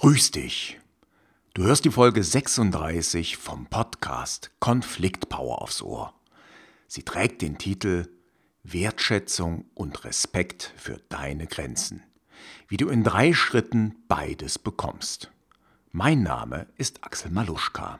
[0.00, 0.80] Grüß dich.
[1.52, 6.14] Du hörst die Folge 36 vom Podcast Konfliktpower aufs Ohr.
[6.86, 8.08] Sie trägt den Titel
[8.62, 12.02] Wertschätzung und Respekt für deine Grenzen.
[12.66, 15.30] Wie du in drei Schritten beides bekommst.
[15.92, 17.98] Mein Name ist Axel Maluschka.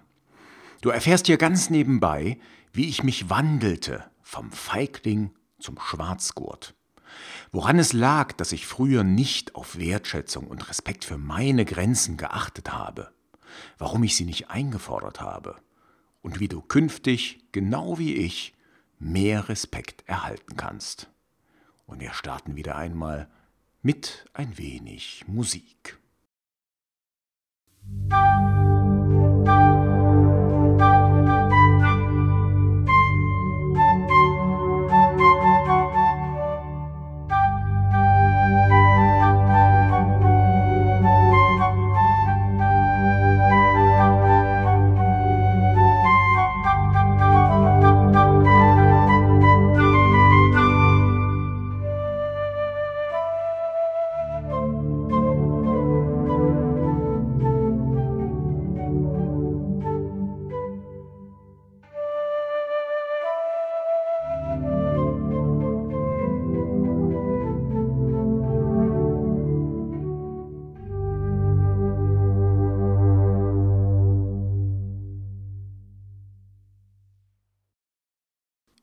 [0.80, 2.39] Du erfährst hier ganz nebenbei,
[2.73, 6.75] wie ich mich wandelte vom Feigling zum Schwarzgurt.
[7.52, 12.72] Woran es lag, dass ich früher nicht auf Wertschätzung und Respekt für meine Grenzen geachtet
[12.72, 13.11] habe,
[13.79, 15.57] warum ich sie nicht eingefordert habe
[16.22, 18.54] und wie du künftig, genau wie ich,
[18.99, 21.11] mehr Respekt erhalten kannst.
[21.86, 23.29] Und wir starten wieder einmal
[23.82, 25.99] mit ein wenig Musik.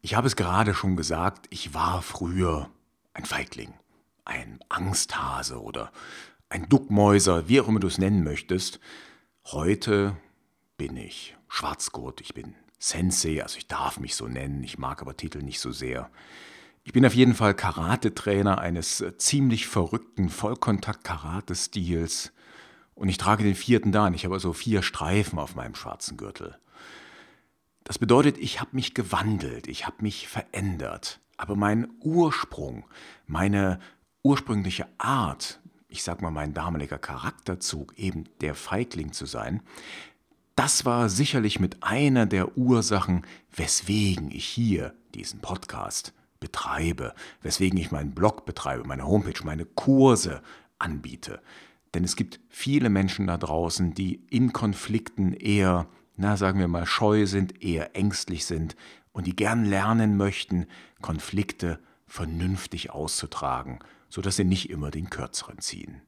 [0.08, 2.70] Ich habe es gerade schon gesagt, ich war früher
[3.14, 3.74] ein Feigling,
[4.24, 5.92] ein Angsthase oder
[6.48, 8.80] ein Duckmäuser, wie auch immer du es nennen möchtest.
[9.48, 10.16] Heute
[10.78, 15.18] bin ich Schwarzgurt, ich bin Sensei, also ich darf mich so nennen, ich mag aber
[15.18, 16.10] Titel nicht so sehr.
[16.86, 22.32] Ich bin auf jeden Fall Karate-Trainer eines ziemlich verrückten Vollkontakt-Karate-Stils
[22.96, 24.14] und ich trage den vierten Dan.
[24.14, 26.58] Ich habe also vier Streifen auf meinem schwarzen Gürtel.
[27.88, 31.22] Das bedeutet, ich habe mich gewandelt, ich habe mich verändert.
[31.38, 32.84] Aber mein Ursprung,
[33.28, 33.80] meine
[34.24, 39.62] ursprüngliche Art, ich sag mal mein damaliger Charakterzug, eben der Feigling zu sein,
[40.58, 43.26] das war sicherlich mit einer der Ursachen,
[43.56, 50.42] weswegen ich hier diesen Podcast betreibe, weswegen ich meinen Blog betreibe, meine Homepage, meine Kurse
[50.78, 51.42] anbiete.
[51.94, 56.86] Denn es gibt viele Menschen da draußen, die in Konflikten eher na, sagen wir mal,
[56.86, 58.76] scheu sind, eher ängstlich sind
[59.12, 60.66] und die gern lernen möchten,
[61.02, 63.80] Konflikte vernünftig auszutragen,
[64.10, 66.02] sodass sie nicht immer den kürzeren ziehen.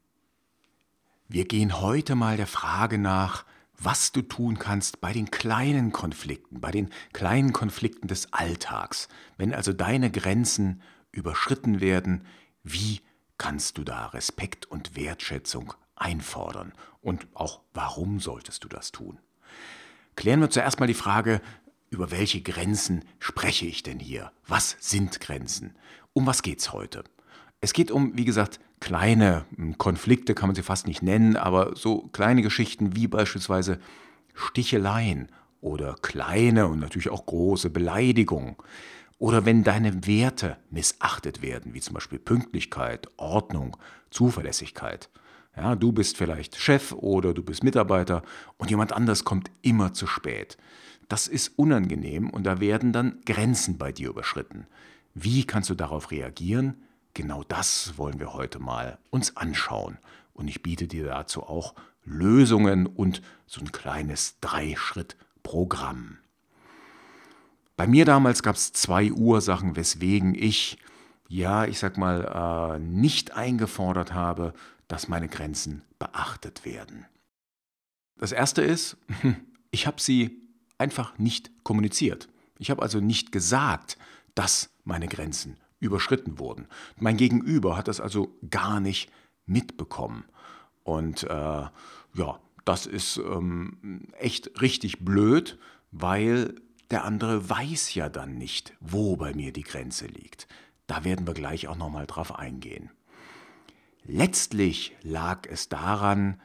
[1.27, 3.45] Wir gehen heute mal der Frage nach,
[3.77, 9.07] was du tun kannst bei den kleinen Konflikten, bei den kleinen Konflikten des Alltags.
[9.37, 10.81] Wenn also deine Grenzen
[11.11, 12.25] überschritten werden,
[12.63, 13.01] wie
[13.37, 16.73] kannst du da Respekt und Wertschätzung einfordern?
[17.01, 19.19] Und auch warum solltest du das tun?
[20.19, 21.39] Klären wir zuerst mal die Frage,
[21.91, 24.33] über welche Grenzen spreche ich denn hier?
[24.45, 25.77] Was sind Grenzen?
[26.11, 27.05] Um was geht's heute?
[27.61, 31.73] Es geht um, wie gesagt, kleine hm, Konflikte, kann man sie fast nicht nennen, aber
[31.77, 33.79] so kleine Geschichten wie beispielsweise
[34.33, 35.29] Sticheleien
[35.61, 38.57] oder kleine und natürlich auch große Beleidigungen.
[39.19, 43.77] Oder wenn deine Werte missachtet werden, wie zum Beispiel Pünktlichkeit, Ordnung,
[44.09, 45.09] Zuverlässigkeit.
[45.55, 48.23] Ja, du bist vielleicht Chef oder du bist Mitarbeiter
[48.57, 50.57] und jemand anders kommt immer zu spät.
[51.07, 54.67] Das ist unangenehm und da werden dann Grenzen bei dir überschritten.
[55.15, 56.83] Wie kannst du darauf reagieren?
[57.13, 59.97] Genau das wollen wir heute mal uns anschauen.
[60.33, 61.73] Und ich biete dir dazu auch
[62.05, 66.19] Lösungen und so ein kleines Drei-Schritt-Programm.
[67.75, 70.77] Bei mir damals gab es zwei Ursachen, weswegen ich,
[71.27, 74.53] ja, ich sag mal, äh, nicht eingefordert habe,
[74.89, 77.05] dass meine Grenzen beachtet werden.
[78.17, 78.97] Das Erste ist,
[79.71, 80.41] ich habe sie
[80.77, 82.27] einfach nicht kommuniziert.
[82.57, 83.97] Ich habe also nicht gesagt,
[84.35, 86.67] dass meine Grenzen überschritten wurden.
[86.97, 89.09] Mein Gegenüber hat das also gar nicht
[89.45, 90.25] mitbekommen.
[90.83, 91.27] Und äh,
[92.13, 95.57] ja, das ist ähm, echt richtig blöd,
[95.91, 96.55] weil
[96.91, 100.47] der andere weiß ja dann nicht, wo bei mir die Grenze liegt.
[100.87, 102.89] Da werden wir gleich auch nochmal drauf eingehen.
[104.03, 106.41] Letztlich lag es daran,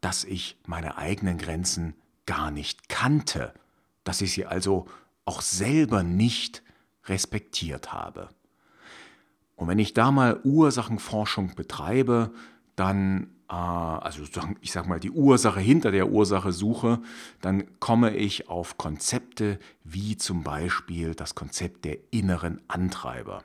[0.00, 1.94] dass ich meine eigenen Grenzen
[2.26, 3.54] gar nicht kannte,
[4.04, 4.86] dass ich sie also
[5.24, 6.62] auch selber nicht
[7.06, 8.28] respektiert habe.
[9.56, 12.30] Und wenn ich da mal Ursachenforschung betreibe,
[12.76, 14.22] dann, äh, also
[14.60, 17.00] ich sage mal, die Ursache hinter der Ursache suche,
[17.40, 23.42] dann komme ich auf Konzepte wie zum Beispiel das Konzept der inneren Antreiber.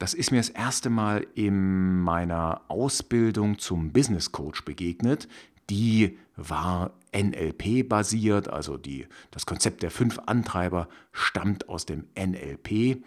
[0.00, 5.28] Das ist mir das erste Mal in meiner Ausbildung zum Business Coach begegnet,
[5.68, 13.04] die war NLP basiert, also die, das Konzept der fünf Antreiber stammt aus dem NLP.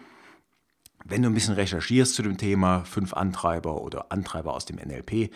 [1.04, 5.32] Wenn du ein bisschen recherchierst zu dem Thema fünf Antreiber oder Antreiber aus dem NLP,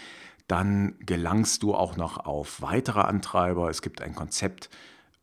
[0.47, 3.71] dann gelangst du auch noch auf weitere Antreiber.
[3.71, 4.69] Es gibt ein Konzept,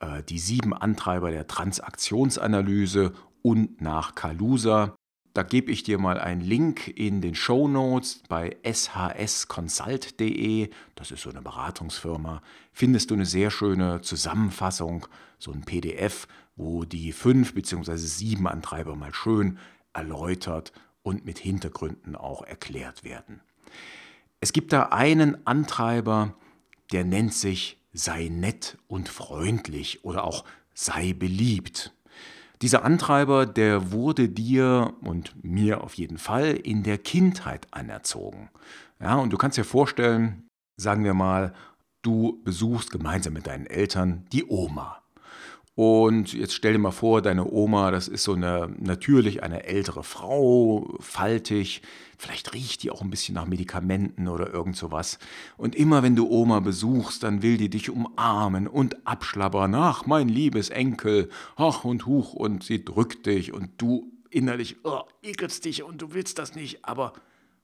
[0.00, 4.96] äh, die sieben Antreiber der Transaktionsanalyse und nach Kalusa.
[5.34, 10.70] Da gebe ich dir mal einen Link in den Show Notes bei shsconsult.de.
[10.94, 12.40] Das ist so eine Beratungsfirma.
[12.72, 15.08] Findest du eine sehr schöne Zusammenfassung,
[15.40, 17.96] so ein PDF, wo die fünf bzw.
[17.96, 19.58] sieben Antreiber mal schön
[19.92, 20.72] erläutert
[21.02, 23.40] und mit Hintergründen auch erklärt werden.
[24.40, 26.36] Es gibt da einen Antreiber,
[26.92, 30.44] der nennt sich sei nett und freundlich oder auch
[30.74, 31.93] sei beliebt.
[32.64, 38.48] Dieser Antreiber, der wurde dir und mir auf jeden Fall in der Kindheit anerzogen.
[38.98, 41.52] Ja, und du kannst dir vorstellen, sagen wir mal,
[42.00, 45.03] du besuchst gemeinsam mit deinen Eltern die Oma.
[45.76, 50.04] Und jetzt stell dir mal vor, deine Oma, das ist so eine natürlich eine ältere
[50.04, 51.82] Frau, faltig,
[52.16, 55.18] vielleicht riecht die auch ein bisschen nach Medikamenten oder irgend sowas.
[55.56, 59.74] Und immer wenn du Oma besuchst, dann will die dich umarmen und abschlabbern.
[59.74, 65.02] Ach, mein liebes Enkel, ach und huch, und sie drückt dich und du innerlich oh,
[65.22, 66.84] ekelst dich und du willst das nicht.
[66.84, 67.14] Aber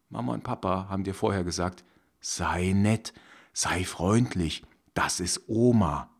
[0.08, 1.84] Mama und Papa haben dir vorher gesagt,
[2.20, 3.12] sei nett,
[3.52, 4.64] sei freundlich,
[4.94, 6.10] das ist Oma.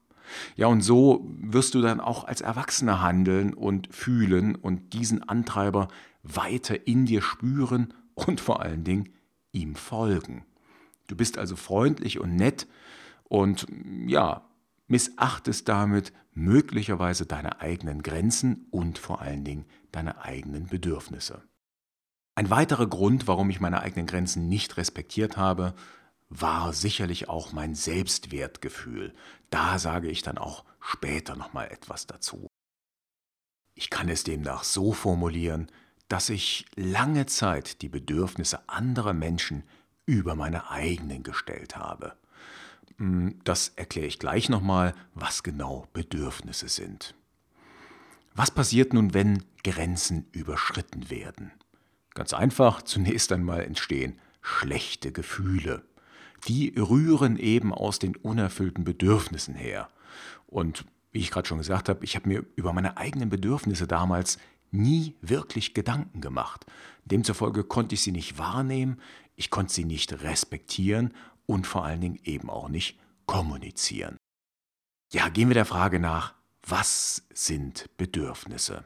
[0.56, 5.88] Ja, und so wirst du dann auch als Erwachsener handeln und fühlen und diesen Antreiber
[6.22, 9.10] weiter in dir spüren und vor allen Dingen
[9.52, 10.44] ihm folgen.
[11.06, 12.66] Du bist also freundlich und nett
[13.24, 13.66] und
[14.06, 14.48] ja,
[14.86, 21.42] missachtest damit möglicherweise deine eigenen Grenzen und vor allen Dingen deine eigenen Bedürfnisse.
[22.34, 25.74] Ein weiterer Grund, warum ich meine eigenen Grenzen nicht respektiert habe,
[26.28, 29.12] war sicherlich auch mein Selbstwertgefühl.
[29.50, 32.46] Da sage ich dann auch später nochmal etwas dazu.
[33.74, 35.70] Ich kann es demnach so formulieren,
[36.08, 39.64] dass ich lange Zeit die Bedürfnisse anderer Menschen
[40.06, 42.16] über meine eigenen gestellt habe.
[42.98, 47.14] Hm, das erkläre ich gleich nochmal, was genau Bedürfnisse sind.
[48.34, 51.52] Was passiert nun, wenn Grenzen überschritten werden?
[52.14, 55.82] Ganz einfach, zunächst einmal entstehen schlechte Gefühle
[56.46, 59.88] die rühren eben aus den unerfüllten Bedürfnissen her.
[60.46, 64.38] Und wie ich gerade schon gesagt habe, ich habe mir über meine eigenen Bedürfnisse damals
[64.70, 66.66] nie wirklich Gedanken gemacht.
[67.04, 69.00] Demzufolge konnte ich sie nicht wahrnehmen,
[69.34, 71.14] ich konnte sie nicht respektieren
[71.46, 74.16] und vor allen Dingen eben auch nicht kommunizieren.
[75.12, 78.84] Ja, gehen wir der Frage nach, was sind Bedürfnisse?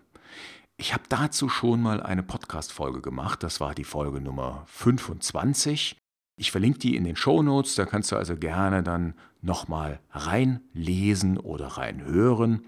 [0.76, 5.96] Ich habe dazu schon mal eine Podcast-Folge gemacht, das war die Folge Nummer 25.
[6.36, 11.38] Ich verlinke die in den Show Notes, da kannst du also gerne dann nochmal reinlesen
[11.38, 12.66] oder reinhören.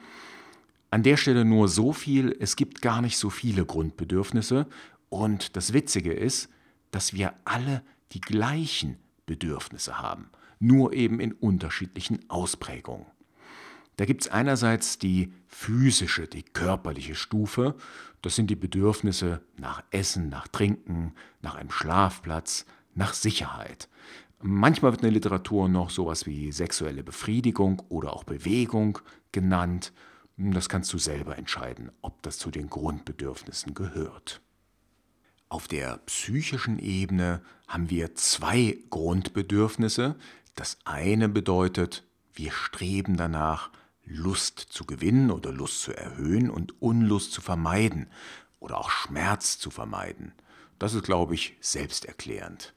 [0.90, 4.66] An der Stelle nur so viel, es gibt gar nicht so viele Grundbedürfnisse
[5.08, 6.48] und das Witzige ist,
[6.92, 7.82] dass wir alle
[8.12, 10.30] die gleichen Bedürfnisse haben,
[10.60, 13.06] nur eben in unterschiedlichen Ausprägungen.
[13.96, 17.74] Da gibt es einerseits die physische, die körperliche Stufe,
[18.22, 22.66] das sind die Bedürfnisse nach Essen, nach Trinken, nach einem Schlafplatz,
[22.96, 23.88] nach Sicherheit.
[24.42, 28.98] Manchmal wird in der Literatur noch sowas wie sexuelle Befriedigung oder auch Bewegung
[29.32, 29.92] genannt.
[30.36, 34.40] Das kannst du selber entscheiden, ob das zu den Grundbedürfnissen gehört.
[35.48, 40.16] Auf der psychischen Ebene haben wir zwei Grundbedürfnisse.
[40.54, 42.04] Das eine bedeutet,
[42.34, 43.70] wir streben danach,
[44.04, 48.06] Lust zu gewinnen oder Lust zu erhöhen und Unlust zu vermeiden
[48.60, 50.32] oder auch Schmerz zu vermeiden.
[50.78, 52.74] Das ist, glaube ich, selbsterklärend.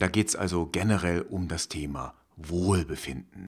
[0.00, 3.44] Da geht es also generell um das Thema Wohlbefinden.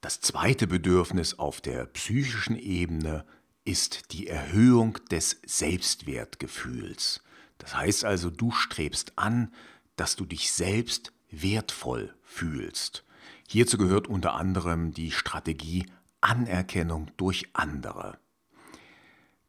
[0.00, 3.24] Das zweite Bedürfnis auf der psychischen Ebene
[3.64, 7.22] ist die Erhöhung des Selbstwertgefühls.
[7.58, 9.54] Das heißt also, du strebst an,
[9.94, 13.04] dass du dich selbst wertvoll fühlst.
[13.46, 15.86] Hierzu gehört unter anderem die Strategie
[16.20, 18.18] Anerkennung durch andere.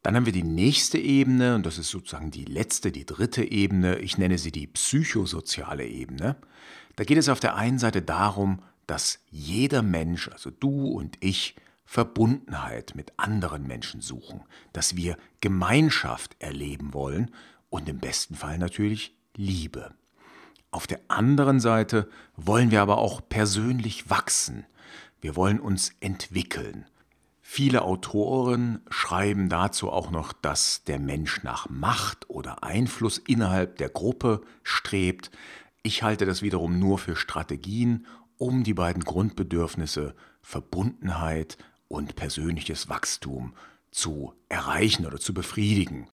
[0.01, 4.00] Dann haben wir die nächste Ebene, und das ist sozusagen die letzte, die dritte Ebene.
[4.00, 6.38] Ich nenne sie die psychosoziale Ebene.
[6.96, 11.56] Da geht es auf der einen Seite darum, dass jeder Mensch, also du und ich,
[11.86, 14.41] Verbundenheit mit anderen Menschen suchen,
[14.74, 17.32] dass wir Gemeinschaft erleben wollen
[17.70, 19.96] und im besten Fall natürlich Liebe.
[20.72, 24.65] Auf der anderen Seite wollen wir aber auch persönlich wachsen.
[25.20, 26.86] Wir wollen uns entwickeln.
[27.51, 33.89] Viele Autoren schreiben dazu auch noch, dass der Mensch nach Macht oder Einfluss innerhalb der
[33.89, 35.32] Gruppe strebt.
[35.82, 38.06] Ich halte das wiederum nur für Strategien,
[38.38, 43.56] um die beiden Grundbedürfnisse Verbundenheit und persönliches Wachstum
[43.89, 46.08] zu erreichen oder zu befriedigen.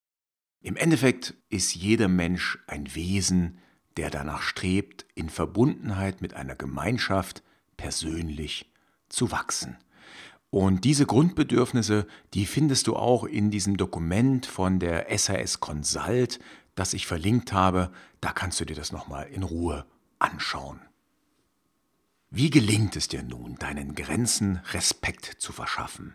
[0.62, 3.58] Im Endeffekt ist jeder Mensch ein Wesen,
[3.98, 7.42] der danach strebt, in Verbundenheit mit einer Gemeinschaft
[7.76, 8.72] persönlich
[9.10, 9.76] zu wachsen.
[10.50, 16.38] Und diese Grundbedürfnisse, die findest du auch in diesem Dokument von der SAS Consult,
[16.74, 17.90] das ich verlinkt habe.
[18.20, 19.84] Da kannst du dir das nochmal in Ruhe
[20.18, 20.80] anschauen.
[22.30, 26.14] Wie gelingt es dir nun, deinen Grenzen Respekt zu verschaffen?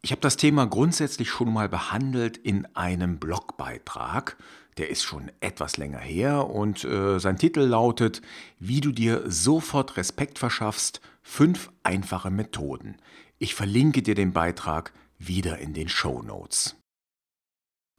[0.00, 4.36] Ich habe das Thema grundsätzlich schon mal behandelt in einem Blogbeitrag.
[4.76, 8.22] Der ist schon etwas länger her und äh, sein Titel lautet
[8.60, 12.96] Wie du dir sofort Respekt verschaffst, fünf einfache Methoden.
[13.40, 16.74] Ich verlinke dir den Beitrag wieder in den Show Notes.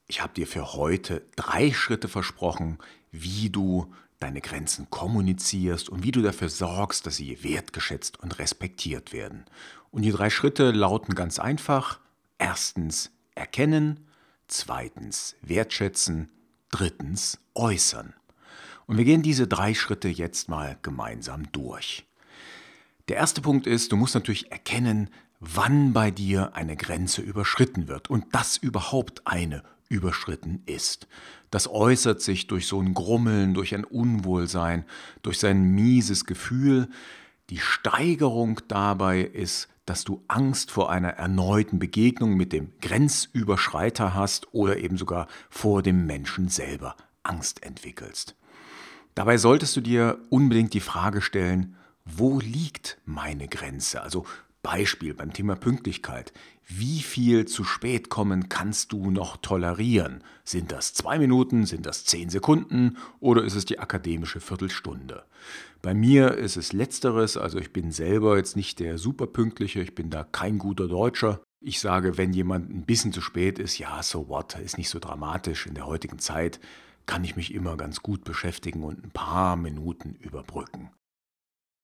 [0.05, 2.77] Ich habe dir für heute drei Schritte versprochen,
[3.12, 9.13] wie du deine Grenzen kommunizierst und wie du dafür sorgst, dass sie wertgeschätzt und respektiert
[9.13, 9.46] werden.
[9.91, 12.01] Und die drei Schritte lauten ganz einfach.
[12.38, 14.10] Erstens erkennen,
[14.48, 16.29] zweitens wertschätzen,
[16.69, 18.13] drittens äußern.
[18.88, 22.05] Und wir gehen diese drei Schritte jetzt mal gemeinsam durch.
[23.08, 28.10] Der erste Punkt ist, du musst natürlich erkennen, wann bei dir eine Grenze überschritten wird
[28.10, 31.08] und dass überhaupt eine überschritten ist.
[31.50, 34.86] Das äußert sich durch so ein Grummeln, durch ein Unwohlsein,
[35.24, 36.89] durch sein mieses Gefühl.
[37.50, 44.53] Die Steigerung dabei ist, dass du Angst vor einer erneuten Begegnung mit dem Grenzüberschreiter hast
[44.53, 48.36] oder eben sogar vor dem Menschen selber Angst entwickelst.
[49.15, 54.01] Dabei solltest du dir unbedingt die Frage stellen, wo liegt meine Grenze?
[54.03, 54.25] Also
[54.62, 56.34] Beispiel beim Thema Pünktlichkeit.
[56.68, 60.24] Wie viel zu spät kommen kannst du noch tolerieren?
[60.44, 65.24] Sind das zwei Minuten, sind das zehn Sekunden oder ist es die akademische Viertelstunde?
[65.82, 70.10] Bei mir ist es letzteres, also ich bin selber jetzt nicht der superpünktliche, ich bin
[70.10, 71.42] da kein guter Deutscher.
[71.62, 75.00] Ich sage, wenn jemand ein bisschen zu spät ist, ja, so what, ist nicht so
[75.00, 75.68] dramatisch.
[75.68, 76.60] In der heutigen Zeit
[77.06, 80.92] kann ich mich immer ganz gut beschäftigen und ein paar Minuten überbrücken.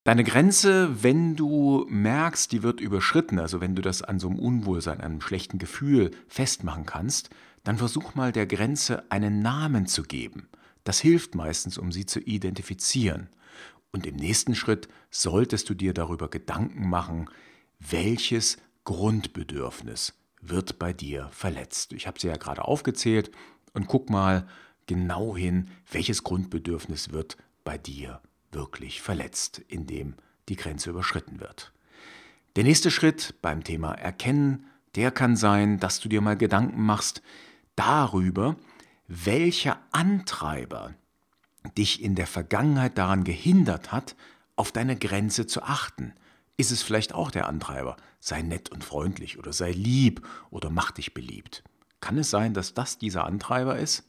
[0.06, 4.38] Deine Grenze, wenn du merkst, die wird überschritten, also wenn du das an so einem
[4.38, 7.32] Unwohlsein, einem schlechten Gefühl festmachen kannst,
[7.64, 10.48] dann versuch mal der Grenze einen Namen zu geben.
[10.84, 13.30] Das hilft meistens, um sie zu identifizieren.
[13.92, 17.28] Und im nächsten Schritt solltest du dir darüber Gedanken machen,
[17.80, 21.94] welches Grundbedürfnis wird bei dir verletzt.
[21.94, 23.32] Ich habe sie ja gerade aufgezählt
[23.74, 24.46] und guck mal
[24.86, 30.16] genau hin, welches Grundbedürfnis wird bei dir verletzt wirklich verletzt, indem
[30.50, 31.72] die Grenze überschritten wird.
[32.56, 37.22] Der nächste Schritt beim Thema Erkennen, der kann sein, dass du dir mal Gedanken machst
[37.76, 38.56] darüber,
[39.08, 40.94] welcher Antreiber
[41.78, 44.16] dich in der Vergangenheit daran gehindert hat,
[44.56, 46.14] auf deine Grenze zu achten.
[46.58, 47.98] Ist es vielleicht auch der Antreiber?
[48.20, 51.64] Sei nett und freundlich oder sei lieb oder mach dich beliebt.
[52.00, 54.04] Kann es sein, dass das dieser Antreiber ist?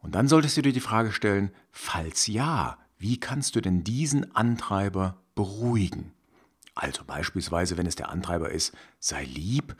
[0.00, 4.34] Und dann solltest du dir die Frage stellen, falls ja, wie kannst du denn diesen
[4.34, 6.12] Antreiber beruhigen?
[6.74, 9.76] Also beispielsweise, wenn es der Antreiber ist, sei lieb,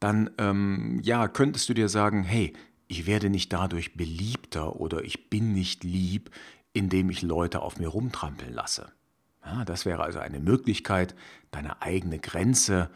[0.00, 2.54] dann ähm, ja, könntest du dir sagen, hey,
[2.86, 6.30] ich werde nicht dadurch beliebter oder ich bin nicht lieb,
[6.72, 8.90] indem ich Leute auf mir rumtrampeln lasse.
[9.44, 11.14] Ja, das wäre also eine Möglichkeit,
[11.50, 12.90] deine eigene Grenze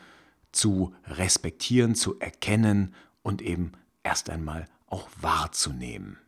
[0.50, 6.18] zu respektieren, zu erkennen und eben erst einmal auch wahrzunehmen.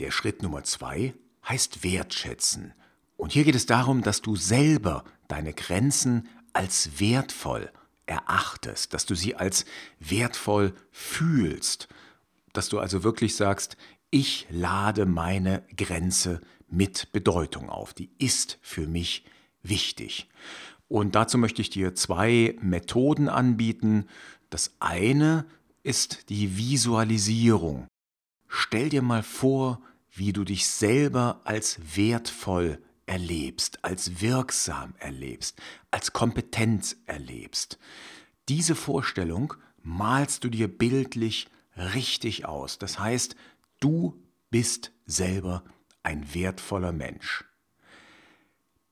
[0.00, 1.14] Der Schritt Nummer zwei
[1.48, 2.74] heißt wertschätzen.
[3.16, 7.70] Und hier geht es darum, dass du selber deine Grenzen als wertvoll
[8.06, 9.64] erachtest, dass du sie als
[9.98, 11.88] wertvoll fühlst,
[12.52, 13.76] dass du also wirklich sagst,
[14.10, 19.24] ich lade meine Grenze mit Bedeutung auf, die ist für mich
[19.62, 20.28] wichtig.
[20.88, 24.06] Und dazu möchte ich dir zwei Methoden anbieten.
[24.50, 25.46] Das eine
[25.82, 27.88] ist die Visualisierung.
[28.46, 29.80] Stell dir mal vor,
[30.14, 37.78] wie du dich selber als wertvoll erlebst, als wirksam erlebst, als kompetent erlebst.
[38.48, 42.78] Diese Vorstellung malst du dir bildlich richtig aus.
[42.78, 43.36] Das heißt,
[43.80, 45.64] du bist selber
[46.02, 47.44] ein wertvoller Mensch.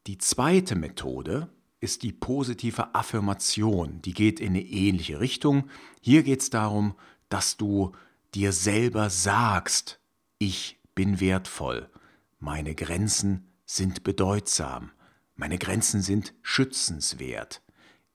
[0.07, 1.49] Die zweite Methode
[1.79, 4.03] ist die positive Affirmation.
[4.03, 5.69] Die geht in eine ähnliche Richtung.
[6.01, 6.95] Hier geht es darum,
[7.29, 7.93] dass du
[8.35, 10.01] dir selber sagst,
[10.39, 11.89] ich bin wertvoll,
[12.39, 14.91] meine Grenzen sind bedeutsam,
[15.35, 17.63] meine Grenzen sind schützenswert,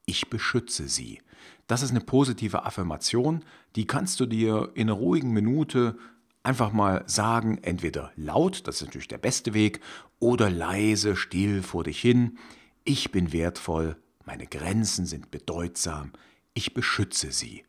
[0.05, 1.21] ich beschütze sie.
[1.65, 3.43] Das ist eine positive Affirmation,
[3.75, 5.97] die kannst du dir in einer ruhigen Minute
[6.43, 9.81] einfach mal sagen, entweder laut, das ist natürlich der beste Weg,
[10.19, 12.37] oder leise, still vor dich hin.
[12.85, 16.13] ich bin wertvoll, meine Grenzen sind bedeutsam,
[16.53, 17.65] ich beschütze sie.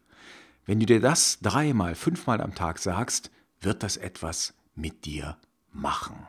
[0.64, 5.37] Wenn du dir das dreimal, fünfmal am Tag sagst, wird das etwas mit dir
[5.73, 6.26] machen.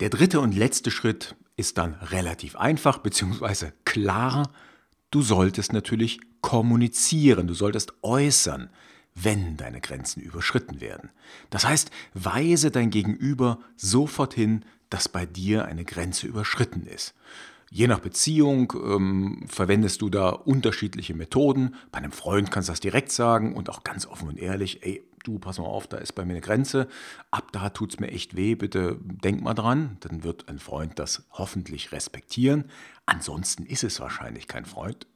[0.00, 3.72] Der dritte und letzte Schritt ist dann relativ einfach bzw.
[3.84, 4.50] klar.
[5.10, 8.70] Du solltest natürlich kommunizieren, du solltest äußern,
[9.14, 11.10] wenn deine Grenzen überschritten werden.
[11.48, 17.14] Das heißt, weise dein Gegenüber sofort hin, dass bei dir eine Grenze überschritten ist.
[17.70, 21.74] Je nach Beziehung ähm, verwendest du da unterschiedliche Methoden.
[21.90, 25.02] Bei einem Freund kannst du das direkt sagen und auch ganz offen und ehrlich, ey,
[25.26, 26.88] du, pass mal auf, da ist bei mir eine Grenze.
[27.30, 29.96] Ab da tut es mir echt weh, bitte denk mal dran.
[30.00, 32.70] Dann wird ein Freund das hoffentlich respektieren.
[33.06, 35.06] Ansonsten ist es wahrscheinlich kein Freund.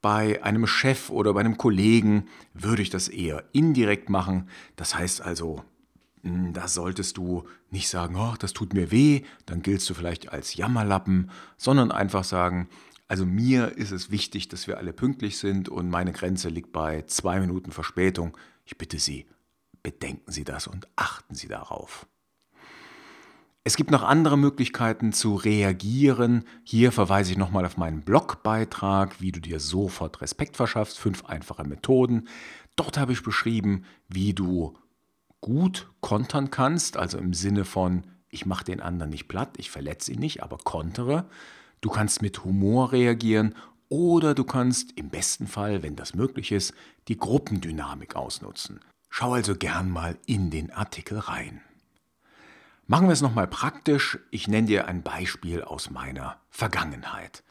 [0.00, 4.48] Bei einem Chef oder bei einem Kollegen würde ich das eher indirekt machen.
[4.76, 5.64] Das heißt also,
[6.22, 10.32] hm, da solltest du nicht sagen, oh, das tut mir weh, dann giltst du vielleicht
[10.32, 12.68] als Jammerlappen, sondern einfach sagen,
[13.08, 17.02] also mir ist es wichtig, dass wir alle pünktlich sind und meine Grenze liegt bei
[17.02, 18.36] zwei Minuten Verspätung.
[18.64, 19.26] Ich bitte Sie,
[19.82, 22.06] bedenken Sie das und achten Sie darauf.
[23.66, 26.44] Es gibt noch andere Möglichkeiten zu reagieren.
[26.64, 30.98] Hier verweise ich nochmal auf meinen Blogbeitrag, wie du dir sofort Respekt verschaffst.
[30.98, 32.28] Fünf einfache Methoden.
[32.76, 34.76] Dort habe ich beschrieben, wie du
[35.40, 40.12] gut kontern kannst, also im Sinne von, ich mache den anderen nicht platt, ich verletze
[40.12, 41.26] ihn nicht, aber kontere.
[41.84, 43.54] Du kannst mit Humor reagieren
[43.90, 46.72] oder du kannst im besten Fall, wenn das möglich ist,
[47.08, 48.80] die Gruppendynamik ausnutzen.
[49.10, 51.60] Schau also gern mal in den Artikel rein.
[52.86, 54.18] Machen wir es nochmal praktisch.
[54.30, 57.44] Ich nenne dir ein Beispiel aus meiner Vergangenheit.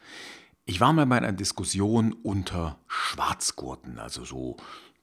[0.64, 4.56] Ich war mal bei einer Diskussion unter Schwarzgurten, also so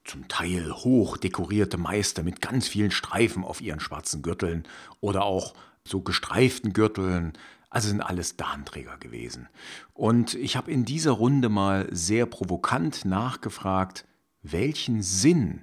[0.04, 4.64] zum Teil hoch dekorierte Meister mit ganz vielen Streifen auf ihren schwarzen Gürteln
[5.00, 5.54] oder auch
[5.88, 7.32] so gestreiften Gürteln.
[7.72, 9.48] Also sind alles Darnträger gewesen.
[9.94, 14.06] Und ich habe in dieser Runde mal sehr provokant nachgefragt,
[14.42, 15.62] welchen Sinn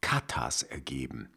[0.00, 1.28] Katas ergeben.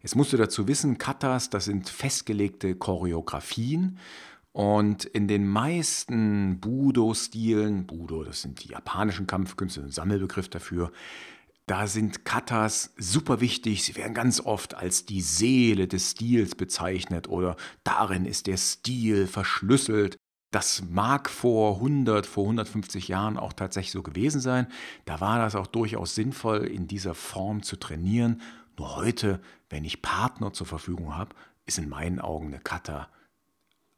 [0.00, 3.98] Jetzt musst du dazu wissen, Katas, das sind festgelegte Choreografien
[4.52, 10.92] und in den meisten Budo-Stilen, Budo, das sind die japanischen Kampfkünste, ein Sammelbegriff dafür,
[11.66, 13.84] da sind Katas super wichtig.
[13.84, 19.26] Sie werden ganz oft als die Seele des Stils bezeichnet oder darin ist der Stil
[19.26, 20.16] verschlüsselt.
[20.52, 24.68] Das mag vor 100, vor 150 Jahren auch tatsächlich so gewesen sein.
[25.04, 28.40] Da war das auch durchaus sinnvoll, in dieser Form zu trainieren.
[28.78, 31.34] Nur heute, wenn ich Partner zur Verfügung habe,
[31.66, 33.08] ist in meinen Augen eine Kata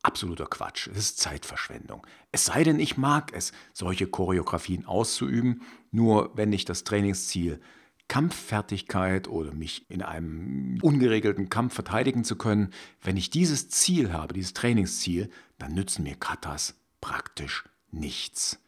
[0.08, 0.88] absoluter Quatsch.
[0.88, 2.06] Es ist Zeitverschwendung.
[2.32, 5.60] Es sei denn, ich mag es, solche Choreografien auszuüben.
[5.90, 7.60] Nur wenn ich das Trainingsziel
[8.08, 12.70] Kampffertigkeit oder mich in einem ungeregelten Kampf verteidigen zu können,
[13.02, 18.58] wenn ich dieses Ziel habe, dieses Trainingsziel, dann nützen mir Katas praktisch nichts.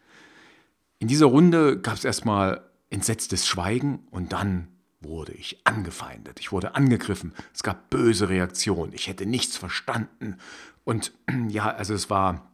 [0.99, 4.69] In dieser Runde gab es erstmal entsetztes Schweigen und dann
[5.01, 10.37] wurde ich angefeindet, ich wurde angegriffen, es gab böse Reaktionen, ich hätte nichts verstanden
[10.91, 11.13] und
[11.49, 12.51] ja, also es war,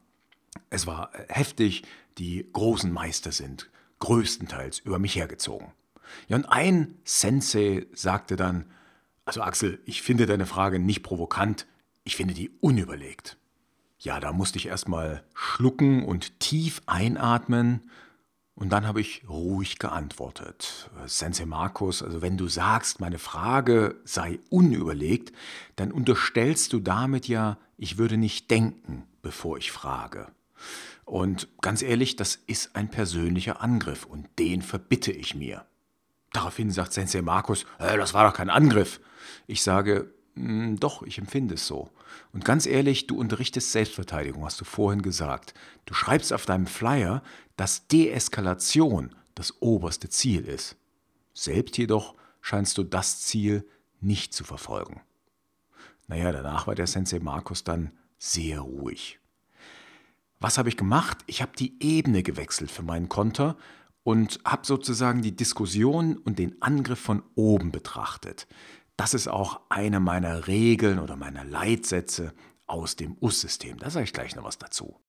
[0.68, 1.84] es war heftig,
[2.18, 5.72] die großen Meister sind größtenteils über mich hergezogen.
[6.28, 8.66] Ja, und ein Sensei sagte dann,
[9.24, 11.66] also Axel, ich finde deine Frage nicht provokant,
[12.04, 13.38] ich finde die unüberlegt.
[13.98, 17.90] Ja, da musste ich erstmal schlucken und tief einatmen
[18.54, 20.90] und dann habe ich ruhig geantwortet.
[21.06, 25.32] Sensei Markus, also wenn du sagst, meine Frage sei unüberlegt,
[25.76, 30.28] dann unterstellst du damit ja, ich würde nicht denken, bevor ich frage.
[31.04, 35.64] Und ganz ehrlich, das ist ein persönlicher Angriff und den verbitte ich mir.
[36.32, 39.00] Daraufhin sagt Sensei Markus, äh, das war doch kein Angriff.
[39.46, 41.90] Ich sage, hm, doch, ich empfinde es so.
[42.32, 45.54] Und ganz ehrlich, du unterrichtest Selbstverteidigung, hast du vorhin gesagt.
[45.84, 47.22] Du schreibst auf deinem Flyer,
[47.56, 50.76] dass Deeskalation das oberste Ziel ist.
[51.34, 53.66] Selbst jedoch scheinst du das Ziel
[54.00, 55.00] nicht zu verfolgen.
[56.06, 59.18] Naja, danach war der Sensei Markus dann sehr ruhig.
[60.38, 61.18] Was habe ich gemacht?
[61.26, 63.56] Ich habe die Ebene gewechselt für meinen Konter
[64.02, 68.46] und habe sozusagen die Diskussion und den Angriff von oben betrachtet.
[68.96, 72.32] Das ist auch eine meiner Regeln oder meiner Leitsätze
[72.66, 73.78] aus dem US-System.
[73.78, 75.00] Da sage ich gleich noch was dazu.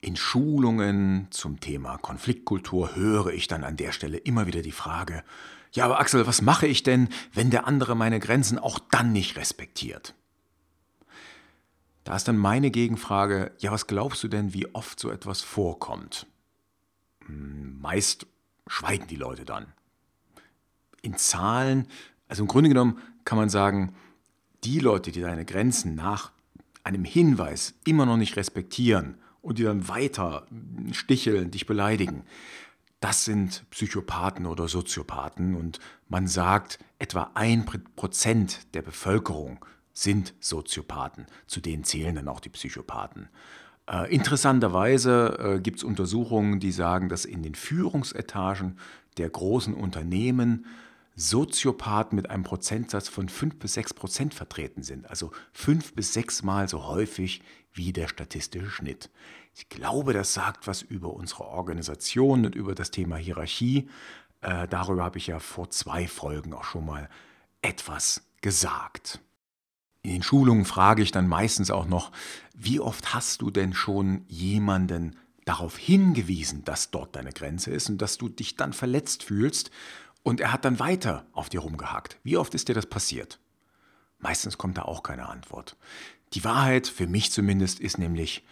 [0.00, 5.22] In Schulungen zum Thema Konfliktkultur höre ich dann an der Stelle immer wieder die Frage,
[5.72, 9.36] ja, aber Axel, was mache ich denn, wenn der andere meine Grenzen auch dann nicht
[9.36, 10.14] respektiert?
[12.04, 16.26] Da ist dann meine Gegenfrage, ja, was glaubst du denn, wie oft so etwas vorkommt?
[17.26, 18.26] Hm, meist
[18.66, 19.66] schweigen die Leute dann.
[21.02, 21.86] In Zahlen
[22.30, 23.92] also im Grunde genommen kann man sagen,
[24.62, 26.30] die Leute, die deine Grenzen nach
[26.84, 30.46] einem Hinweis immer noch nicht respektieren und die dann weiter
[30.92, 32.22] sticheln, dich beleidigen,
[33.00, 37.64] das sind Psychopathen oder Soziopathen und man sagt, etwa ein
[37.96, 41.26] Prozent der Bevölkerung sind Soziopathen.
[41.46, 43.28] Zu denen zählen dann auch die Psychopathen.
[43.90, 48.78] Äh, interessanterweise äh, gibt es Untersuchungen, die sagen, dass in den Führungsetagen
[49.16, 50.66] der großen Unternehmen
[51.16, 55.08] Soziopathen mit einem Prozentsatz von 5 bis 6 Prozent vertreten sind.
[55.10, 59.10] Also fünf bis sechs Mal so häufig wie der statistische Schnitt.
[59.52, 63.88] Ich glaube, das sagt was über unsere Organisation und über das Thema Hierarchie.
[64.40, 67.08] Äh, darüber habe ich ja vor zwei Folgen auch schon mal
[67.62, 69.20] etwas gesagt.
[70.02, 72.10] In den Schulungen frage ich dann meistens auch noch,
[72.54, 77.98] wie oft hast du denn schon jemanden darauf hingewiesen, dass dort deine Grenze ist und
[78.00, 79.70] dass du dich dann verletzt fühlst
[80.22, 82.18] und er hat dann weiter auf dir rumgehackt.
[82.22, 83.40] Wie oft ist dir das passiert?
[84.18, 85.76] Meistens kommt da auch keine Antwort.
[86.34, 88.44] Die Wahrheit, für mich zumindest, ist nämlich,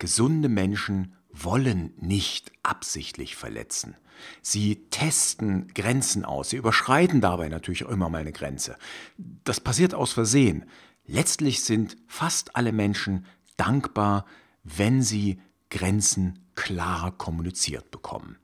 [0.00, 3.96] gesunde Menschen wollen nicht absichtlich verletzen.
[4.42, 6.50] Sie testen Grenzen aus.
[6.50, 8.76] Sie überschreiten dabei natürlich auch immer mal eine Grenze.
[9.16, 10.64] Das passiert aus Versehen.
[11.06, 14.26] Letztlich sind fast alle Menschen dankbar,
[14.64, 18.36] wenn sie Grenzen klar kommuniziert bekommen.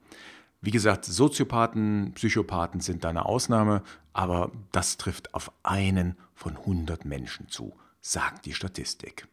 [0.60, 7.04] Wie gesagt, Soziopathen, Psychopathen sind da eine Ausnahme, aber das trifft auf einen von 100
[7.04, 9.28] Menschen zu, sagt die Statistik.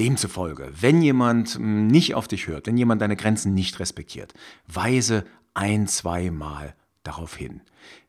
[0.00, 4.32] Demzufolge, wenn jemand nicht auf dich hört, wenn jemand deine Grenzen nicht respektiert,
[4.66, 7.60] weise ein, zweimal darauf hin.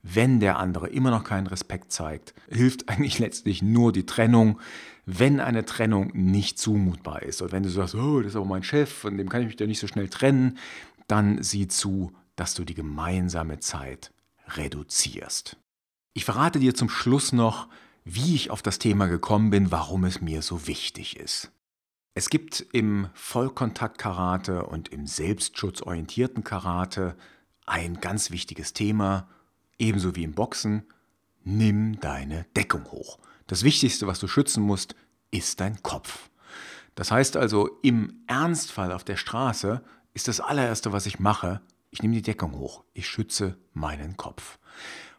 [0.01, 4.58] Wenn der andere immer noch keinen Respekt zeigt, hilft eigentlich letztlich nur die Trennung.
[5.06, 8.63] Wenn eine Trennung nicht zumutbar ist und wenn du sagst, oh, das ist aber mein
[8.63, 10.58] Chef, von dem kann ich mich ja nicht so schnell trennen,
[11.08, 14.13] dann sieh zu, dass du die gemeinsame Zeit
[14.56, 15.58] reduzierst.
[16.13, 17.67] Ich verrate dir zum Schluss noch,
[18.06, 21.51] wie ich auf das Thema gekommen bin, warum es mir so wichtig ist.
[22.13, 27.15] Es gibt im Vollkontakt-Karate und im selbstschutzorientierten Karate
[27.65, 29.30] ein ganz wichtiges Thema,
[29.80, 30.84] ebenso wie im Boxen.
[31.45, 33.17] Nimm deine Deckung hoch.
[33.47, 34.93] Das Wichtigste, was du schützen musst,
[35.32, 36.30] ist dein Kopf.
[36.95, 39.82] Das heißt also, im Ernstfall auf der Straße
[40.13, 44.60] ist das allererste, was ich mache, ich nehme die Deckung hoch, ich schütze meinen Kopf.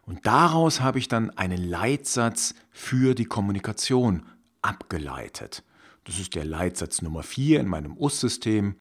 [0.03, 4.27] Und daraus habe ich dann einen Leitsatz für die Kommunikation
[4.61, 5.63] abgeleitet.
[6.05, 8.77] Das ist der Leitsatz Nummer 4 in meinem US-System.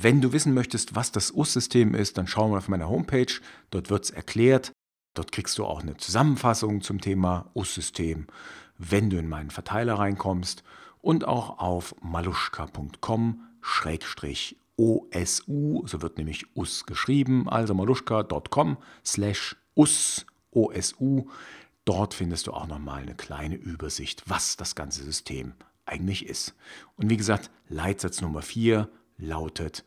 [0.00, 3.40] Wenn du wissen möchtest, was das US-System ist, dann schau mal auf meiner Homepage.
[3.70, 4.72] Dort wird es erklärt.
[5.14, 8.26] Dort kriegst du auch eine Zusammenfassung zum Thema US-System,
[8.78, 10.62] wenn du in meinen Verteiler reinkommst.
[11.02, 21.26] Und auch auf maluschka.com-schrägstrich OSU, so wird nämlich US geschrieben, also maluschka.com slash US, OSU.
[21.84, 25.52] Dort findest du auch nochmal eine kleine Übersicht, was das ganze System
[25.92, 26.54] eigentlich ist.
[26.96, 29.84] Und wie gesagt, Leitsatz Nummer 4 lautet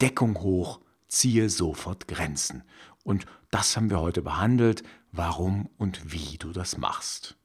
[0.00, 2.62] Deckung hoch, ziehe sofort Grenzen.
[3.04, 7.36] Und das haben wir heute behandelt, warum und wie du das machst.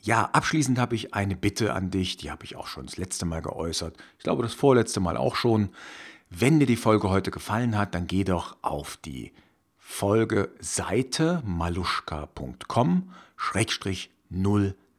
[0.00, 3.24] Ja, abschließend habe ich eine Bitte an dich, die habe ich auch schon das letzte
[3.24, 3.96] Mal geäußert.
[4.18, 5.70] Ich glaube, das vorletzte Mal auch schon.
[6.28, 9.32] Wenn dir die Folge heute gefallen hat, dann geh doch auf die
[9.78, 13.12] Folgeseite maluschka.com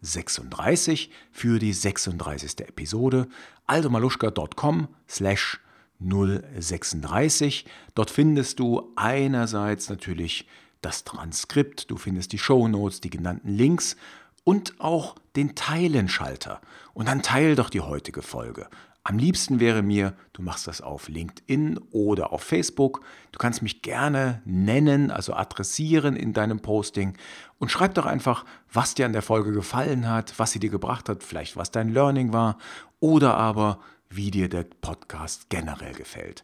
[0.05, 2.61] 036 für die 36.
[2.61, 3.27] Episode.
[3.67, 5.59] Also maluschka.com slash
[5.99, 7.65] 036.
[7.95, 10.47] Dort findest du einerseits natürlich
[10.81, 13.95] das Transkript, du findest die Shownotes, die genannten Links
[14.43, 16.61] und auch den Teilenschalter.
[16.93, 18.67] Und dann teil doch die heutige Folge.
[19.07, 23.01] Am liebsten wäre mir, du machst das auf LinkedIn oder auf Facebook.
[23.31, 27.15] Du kannst mich gerne nennen, also adressieren in deinem Posting
[27.59, 31.07] und schreib doch einfach, was dir an der Folge gefallen hat, was sie dir gebracht
[31.07, 32.57] hat, vielleicht was dein Learning war
[32.99, 36.43] oder aber wie dir der Podcast generell gefällt.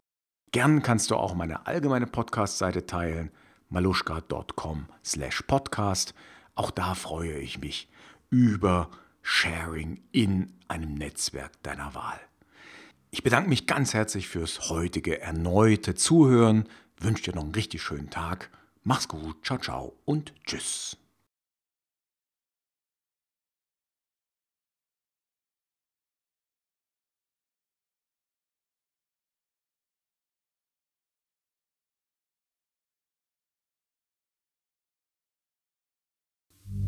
[0.52, 3.32] Gern kannst du auch meine allgemeine Podcast-Seite teilen,
[3.70, 6.14] maluschka.com slash podcast.
[6.54, 7.90] Auch da freue ich mich
[8.30, 8.92] über
[9.24, 12.20] Sharing in einem Netzwerk deiner Wahl.
[13.14, 16.68] Ich bedanke mich ganz herzlich fürs heutige erneute Zuhören.
[16.98, 18.50] Wünsche dir noch einen richtig schönen Tag.
[18.84, 20.98] Mach's gut, ciao, ciao und tschüss.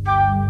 [0.05, 0.42] Thank